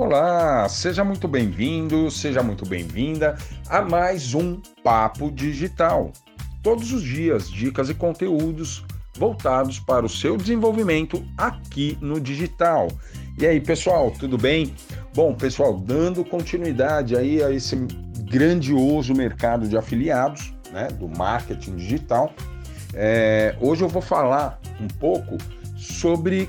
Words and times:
Olá, 0.00 0.68
seja 0.68 1.02
muito 1.02 1.26
bem-vindo, 1.26 2.08
seja 2.08 2.40
muito 2.40 2.64
bem-vinda 2.64 3.36
a 3.68 3.82
mais 3.82 4.32
um 4.32 4.62
Papo 4.84 5.28
Digital. 5.28 6.12
Todos 6.62 6.92
os 6.92 7.02
dias, 7.02 7.50
dicas 7.50 7.90
e 7.90 7.94
conteúdos 7.94 8.84
voltados 9.18 9.80
para 9.80 10.06
o 10.06 10.08
seu 10.08 10.36
desenvolvimento 10.36 11.26
aqui 11.36 11.98
no 12.00 12.20
digital. 12.20 12.86
E 13.36 13.44
aí, 13.44 13.60
pessoal, 13.60 14.12
tudo 14.12 14.38
bem? 14.38 14.72
Bom, 15.16 15.34
pessoal, 15.34 15.76
dando 15.76 16.24
continuidade 16.24 17.16
aí 17.16 17.42
a 17.42 17.50
esse 17.50 17.74
grandioso 18.30 19.12
mercado 19.12 19.66
de 19.66 19.76
afiliados, 19.76 20.54
né, 20.70 20.86
do 20.92 21.08
marketing 21.08 21.74
digital, 21.74 22.32
é, 22.94 23.56
hoje 23.60 23.82
eu 23.82 23.88
vou 23.88 24.00
falar 24.00 24.60
um 24.80 24.86
pouco 24.86 25.36
sobre 25.76 26.48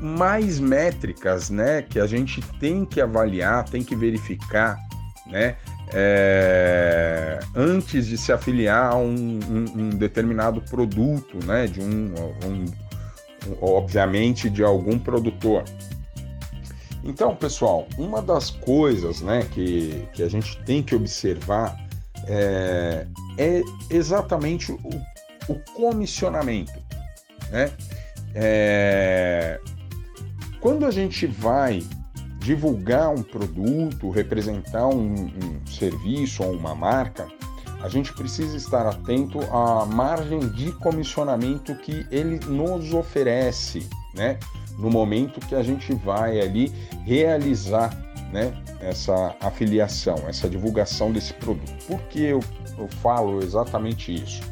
mais 0.00 0.58
métricas, 0.58 1.50
né, 1.50 1.82
que 1.82 1.98
a 1.98 2.06
gente 2.06 2.40
tem 2.58 2.84
que 2.84 3.00
avaliar, 3.00 3.64
tem 3.64 3.82
que 3.82 3.94
verificar, 3.94 4.78
né, 5.26 5.56
é, 5.92 7.38
antes 7.54 8.06
de 8.06 8.16
se 8.16 8.32
afiliar 8.32 8.92
a 8.92 8.96
um, 8.96 9.40
um, 9.48 9.64
um, 9.76 9.90
determinado 9.90 10.60
produto, 10.62 11.44
né, 11.44 11.66
de 11.66 11.80
um, 11.80 12.14
um, 12.44 12.64
obviamente 13.60 14.48
de 14.48 14.62
algum 14.62 14.98
produtor. 14.98 15.64
Então, 17.02 17.34
pessoal, 17.34 17.88
uma 17.98 18.22
das 18.22 18.50
coisas, 18.50 19.20
né, 19.20 19.46
que, 19.52 20.06
que 20.12 20.22
a 20.22 20.28
gente 20.28 20.56
tem 20.64 20.82
que 20.82 20.94
observar 20.94 21.76
é, 22.26 23.06
é 23.38 23.62
exatamente 23.90 24.70
o, 24.70 24.78
o 25.48 25.54
comissionamento, 25.74 26.78
né? 27.50 27.70
É, 28.34 29.58
quando 30.60 30.84
a 30.84 30.90
gente 30.90 31.26
vai 31.26 31.82
divulgar 32.38 33.10
um 33.10 33.22
produto, 33.22 34.10
representar 34.10 34.86
um, 34.86 35.14
um 35.26 35.66
serviço 35.66 36.42
ou 36.42 36.52
uma 36.52 36.74
marca, 36.74 37.26
a 37.82 37.88
gente 37.88 38.12
precisa 38.12 38.56
estar 38.56 38.86
atento 38.86 39.40
à 39.52 39.86
margem 39.86 40.40
de 40.50 40.70
comissionamento 40.72 41.74
que 41.76 42.06
ele 42.10 42.38
nos 42.46 42.92
oferece, 42.92 43.88
né? 44.14 44.38
No 44.78 44.90
momento 44.90 45.40
que 45.40 45.54
a 45.54 45.62
gente 45.62 45.92
vai 45.94 46.40
ali 46.40 46.70
realizar, 47.04 47.90
né? 48.32 48.52
Essa 48.80 49.34
afiliação, 49.40 50.16
essa 50.28 50.48
divulgação 50.48 51.10
desse 51.10 51.32
produto. 51.34 51.72
Por 51.86 52.00
que 52.02 52.20
eu, 52.22 52.40
eu 52.78 52.88
falo 53.02 53.42
exatamente 53.42 54.14
isso? 54.14 54.42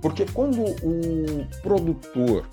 Porque 0.00 0.26
quando 0.32 0.62
o 0.62 1.46
produtor, 1.62 2.48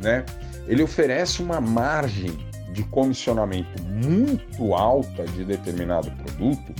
né? 0.00 0.24
Ele 0.66 0.82
oferece 0.82 1.42
uma 1.42 1.60
margem 1.60 2.32
de 2.72 2.82
comissionamento 2.84 3.82
muito 3.82 4.74
alta 4.74 5.24
de 5.24 5.44
determinado 5.44 6.10
produto, 6.10 6.74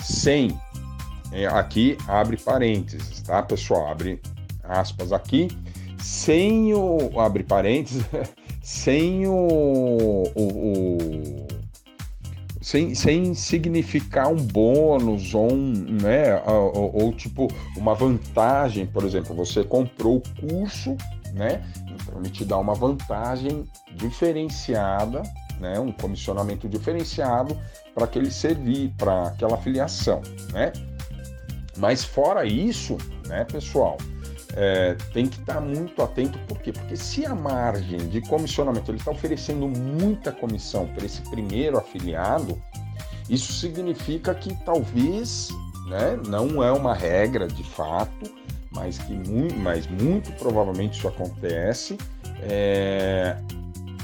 sem, 0.00 0.58
é, 1.32 1.46
aqui 1.46 1.96
abre 2.06 2.36
parênteses, 2.36 3.22
tá 3.22 3.42
pessoal? 3.42 3.90
Abre 3.90 4.20
aspas 4.62 5.12
aqui, 5.12 5.48
sem 5.98 6.74
o, 6.74 7.18
abre 7.18 7.42
parênteses, 7.42 8.04
sem 8.62 9.26
o, 9.26 10.24
o, 10.34 10.42
o 10.42 11.46
sem, 12.60 12.94
sem 12.94 13.32
significar 13.32 14.28
um 14.28 14.36
bônus 14.36 15.32
ou 15.32 15.50
um, 15.50 15.72
né, 16.02 16.38
ou, 16.44 17.02
ou, 17.02 17.12
tipo 17.14 17.48
uma 17.78 17.94
vantagem, 17.94 18.84
por 18.84 19.04
exemplo, 19.04 19.34
você 19.34 19.64
comprou 19.64 20.18
o 20.18 20.46
curso, 20.46 20.94
né, 21.32 21.64
então 21.90 22.20
ele 22.20 22.30
te 22.30 22.44
dá 22.44 22.56
uma 22.58 22.74
vantagem 22.74 23.64
diferenciada, 23.94 25.22
né, 25.60 25.78
um 25.78 25.92
comissionamento 25.92 26.68
diferenciado 26.68 27.58
para 27.94 28.04
aquele 28.04 28.30
servir, 28.30 28.92
para 28.96 29.28
aquela 29.28 29.56
filiação, 29.58 30.22
né? 30.52 30.72
Mas 31.76 32.04
fora 32.04 32.44
isso, 32.44 32.96
né, 33.26 33.44
pessoal, 33.44 33.96
é, 34.54 34.96
tem 35.12 35.26
que 35.26 35.38
estar 35.38 35.54
tá 35.54 35.60
muito 35.60 36.02
atento, 36.02 36.38
por 36.40 36.58
quê? 36.58 36.72
Porque 36.72 36.96
se 36.96 37.24
a 37.24 37.34
margem 37.34 37.98
de 38.08 38.20
comissionamento 38.22 38.90
ele 38.90 38.98
está 38.98 39.10
oferecendo 39.10 39.68
muita 39.68 40.32
comissão 40.32 40.86
para 40.88 41.04
esse 41.04 41.22
primeiro 41.30 41.78
afiliado, 41.78 42.60
isso 43.28 43.52
significa 43.52 44.34
que 44.34 44.54
talvez, 44.64 45.50
né, 45.86 46.18
não 46.26 46.62
é 46.62 46.72
uma 46.72 46.94
regra 46.94 47.46
de 47.46 47.62
fato, 47.62 48.37
mas 48.78 48.96
que 48.98 49.12
muito, 49.12 49.56
mas 49.56 49.86
muito 49.88 50.30
provavelmente 50.32 50.98
isso 50.98 51.08
acontece, 51.08 51.98
é, 52.42 53.36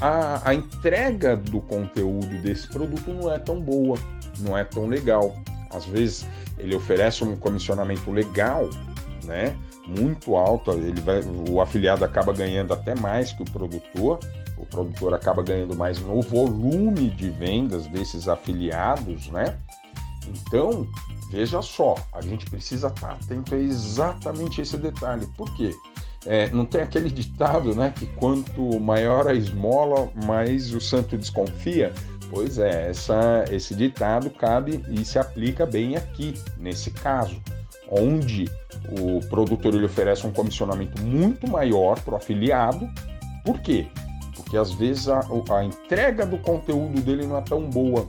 a, 0.01 0.49
a 0.49 0.53
entrega 0.53 1.37
do 1.37 1.61
conteúdo 1.61 2.41
desse 2.41 2.67
produto 2.67 3.09
não 3.11 3.31
é 3.31 3.39
tão 3.39 3.59
boa, 3.59 3.97
não 4.39 4.57
é 4.57 4.65
tão 4.65 4.85
legal. 4.87 5.33
Às 5.71 5.85
vezes 5.85 6.27
ele 6.57 6.75
oferece 6.75 7.23
um 7.23 7.37
comissionamento 7.37 8.11
legal, 8.11 8.69
né? 9.23 9.55
Muito 9.87 10.35
alto, 10.35 10.71
ele 10.71 10.99
vai, 10.99 11.21
o 11.49 11.61
afiliado 11.61 12.03
acaba 12.03 12.33
ganhando 12.33 12.73
até 12.73 12.95
mais 12.95 13.31
que 13.31 13.43
o 13.43 13.45
produtor, 13.45 14.19
o 14.57 14.65
produtor 14.65 15.13
acaba 15.13 15.41
ganhando 15.41 15.75
mais 15.75 15.99
no 15.99 16.21
volume 16.21 17.09
de 17.09 17.29
vendas 17.29 17.87
desses 17.87 18.27
afiliados, 18.27 19.29
né? 19.29 19.57
Então, 20.29 20.87
veja 21.29 21.61
só, 21.61 21.95
a 22.13 22.21
gente 22.21 22.45
precisa 22.45 22.87
estar 22.87 23.11
atento 23.11 23.55
a 23.55 23.57
exatamente 23.57 24.61
esse 24.61 24.77
detalhe. 24.77 25.27
Por 25.37 25.53
quê? 25.55 25.75
É, 26.25 26.49
não 26.49 26.65
tem 26.65 26.81
aquele 26.81 27.09
ditado, 27.09 27.75
né, 27.75 27.93
que 27.95 28.07
quanto 28.07 28.79
maior 28.79 29.27
a 29.27 29.33
esmola, 29.33 30.09
mais 30.25 30.73
o 30.73 30.81
santo 30.81 31.17
desconfia? 31.17 31.93
Pois 32.29 32.57
é, 32.57 32.89
essa, 32.89 33.45
esse 33.51 33.75
ditado 33.75 34.29
cabe 34.31 34.83
e 34.89 35.05
se 35.05 35.19
aplica 35.19 35.65
bem 35.65 35.95
aqui, 35.95 36.33
nesse 36.57 36.89
caso, 36.89 37.39
onde 37.89 38.49
o 38.99 39.19
produtor 39.29 39.75
ele 39.75 39.85
oferece 39.85 40.25
um 40.25 40.31
comissionamento 40.31 41.01
muito 41.01 41.47
maior 41.47 41.99
para 41.99 42.15
o 42.15 42.17
afiliado. 42.17 42.89
Por 43.43 43.59
quê? 43.59 43.87
Porque 44.35 44.57
às 44.57 44.73
vezes 44.73 45.07
a, 45.07 45.19
a 45.51 45.63
entrega 45.63 46.25
do 46.25 46.37
conteúdo 46.39 46.99
dele 47.01 47.27
não 47.27 47.37
é 47.37 47.41
tão 47.41 47.69
boa. 47.69 48.07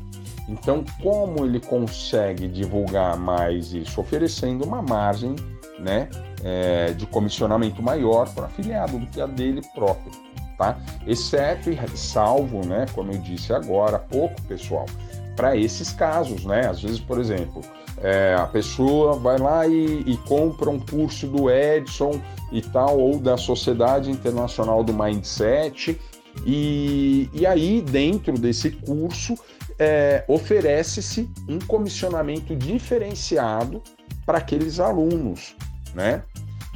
Então, 0.49 0.85
como 1.03 1.45
ele 1.45 1.61
consegue 1.61 2.47
divulgar 2.47 3.17
mais 3.17 3.73
isso? 3.73 4.01
Oferecendo 4.01 4.65
uma 4.65 4.81
margem 4.81 5.35
né, 5.79 6.09
é, 6.45 6.93
de 6.93 7.07
comissionamento 7.07 7.83
maior 7.83 8.29
para 8.33 8.47
afiliado 8.47 8.99
do 8.99 9.07
que 9.07 9.21
a 9.21 9.27
dele 9.27 9.61
próprio, 9.75 10.11
tá? 10.57 10.79
Exceto 11.07 11.71
e 11.71 11.79
salvo, 11.97 12.65
né, 12.65 12.87
como 12.95 13.13
eu 13.13 13.19
disse 13.19 13.53
agora 13.53 13.97
há 13.97 14.01
pouco, 14.01 14.41
pessoal, 14.43 14.87
para 15.35 15.57
esses 15.57 15.93
casos, 15.93 16.45
né? 16.45 16.67
Às 16.67 16.81
vezes, 16.81 16.99
por 16.99 17.19
exemplo, 17.19 17.61
é, 18.03 18.35
a 18.35 18.47
pessoa 18.47 19.15
vai 19.15 19.39
lá 19.39 19.67
e, 19.67 20.03
e, 20.07 20.17
compra 20.29 20.71
um 20.71 20.79
curso 20.79 21.27
do 21.27 21.51
Edson 21.51 22.21
e 22.53 22.63
tal, 22.63 22.99
ou 22.99 23.19
da 23.19 23.37
Sociedade 23.37 24.11
Internacional 24.11 24.83
do 24.83 24.93
Mindset, 24.93 25.99
e, 26.45 27.29
e 27.33 27.47
aí, 27.47 27.81
dentro 27.81 28.39
desse 28.39 28.71
curso, 28.71 29.35
é, 29.79 30.25
oferece-se 30.29 31.29
um 31.49 31.59
comissionamento 31.59 32.55
diferenciado 32.55 33.83
para 34.25 34.39
aqueles 34.39 34.81
alunos, 34.81 35.55
né? 35.95 36.23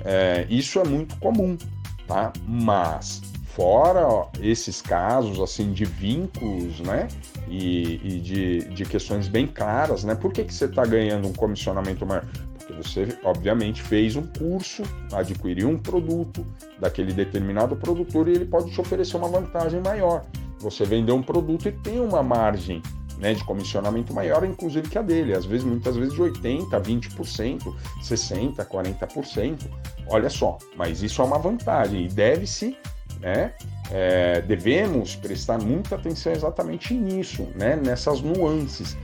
É, 0.05 0.47
isso 0.49 0.79
é 0.79 0.85
muito 0.85 1.17
comum, 1.17 1.57
tá? 2.07 2.33
Mas 2.47 3.21
fora 3.45 4.07
ó, 4.07 4.29
esses 4.41 4.81
casos 4.81 5.41
assim 5.41 5.73
de 5.73 5.85
vínculos, 5.85 6.81
né? 6.81 7.09
E, 7.49 8.01
e, 8.03 8.21
de, 8.21 8.59
de 8.71 8.85
questões 8.85 9.29
bem 9.29 9.47
claras, 9.47 10.05
né? 10.05 10.15
Por 10.15 10.33
que, 10.33 10.45
que 10.45 10.55
você 10.55 10.67
está 10.67 10.85
ganhando 10.87 11.27
um 11.29 11.33
comissionamento 11.33 12.07
maior? 12.07 12.25
Você, 12.73 13.19
obviamente, 13.25 13.83
fez 13.83 14.17
um 14.17 14.27
curso, 14.27 14.83
adquiriu 15.13 15.69
um 15.69 15.79
produto 15.79 16.47
daquele 16.79 17.13
determinado 17.13 17.77
produtor 17.77 18.29
e 18.29 18.33
ele 18.33 18.45
pode 18.45 18.71
te 18.71 18.81
oferecer 18.81 19.17
uma 19.17 19.29
vantagem 19.29 19.81
maior. 19.81 20.25
Você 20.61 20.85
vendeu 20.85 21.17
um 21.17 21.23
produto 21.23 21.69
e 21.69 21.73
tem 21.73 22.01
uma 22.01 22.23
margem 22.23 22.83
né, 23.21 23.35
de 23.35 23.45
comissionamento 23.45 24.13
maior, 24.15 24.45
inclusive 24.45 24.89
que 24.89 24.99
a 24.99 25.03
dele, 25.03 25.35
às 25.35 25.45
vezes, 25.45 25.65
muitas 25.65 25.97
vezes 25.97 26.15
de 26.15 26.21
80%, 26.21 26.81
20%, 26.81 27.75
60%, 28.03 28.57
40%. 28.67 29.59
Olha 30.09 30.31
só, 30.31 30.59
mas 30.77 31.03
isso 31.03 31.21
é 31.23 31.25
uma 31.25 31.39
vantagem 31.39 32.07
e 32.07 32.09
deve-se, 32.09 32.77
né? 33.21 33.53
É, 33.93 34.41
devemos 34.43 35.17
prestar 35.17 35.59
muita 35.59 35.97
atenção 35.97 36.33
exatamente 36.33 36.95
nisso, 36.95 37.47
né? 37.55 37.77
Nessas 37.77 38.21
nuances. 38.21 38.97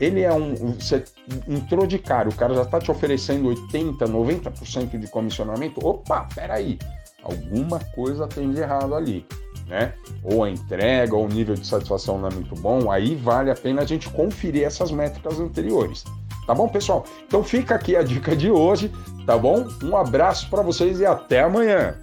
Ele 0.00 0.22
é 0.22 0.32
um. 0.32 0.54
Você 0.74 1.04
entrou 1.48 1.86
de 1.86 1.98
cara, 1.98 2.28
o 2.28 2.34
cara 2.34 2.54
já 2.54 2.62
está 2.62 2.78
te 2.78 2.90
oferecendo 2.90 3.48
80%, 3.48 3.98
90% 3.98 4.98
de 4.98 5.06
comissionamento. 5.08 5.84
Opa, 5.86 6.28
peraí, 6.34 6.78
alguma 7.22 7.78
coisa 7.94 8.26
tem 8.26 8.50
de 8.50 8.60
errado 8.60 8.94
ali 8.94 9.26
né? 9.66 9.92
Ou 10.22 10.44
a 10.44 10.50
entrega, 10.50 11.14
ou 11.14 11.24
o 11.24 11.28
nível 11.28 11.54
de 11.54 11.66
satisfação 11.66 12.18
não 12.18 12.28
é 12.28 12.34
muito 12.34 12.54
bom, 12.54 12.90
aí 12.90 13.14
vale 13.14 13.50
a 13.50 13.54
pena 13.54 13.82
a 13.82 13.84
gente 13.84 14.08
conferir 14.10 14.64
essas 14.64 14.90
métricas 14.90 15.38
anteriores. 15.40 16.04
Tá 16.46 16.54
bom, 16.54 16.68
pessoal? 16.68 17.04
Então 17.26 17.42
fica 17.42 17.74
aqui 17.74 17.96
a 17.96 18.02
dica 18.02 18.36
de 18.36 18.50
hoje, 18.50 18.90
tá 19.26 19.36
bom? 19.36 19.66
Um 19.82 19.96
abraço 19.96 20.48
para 20.48 20.62
vocês 20.62 21.00
e 21.00 21.06
até 21.06 21.40
amanhã. 21.40 21.96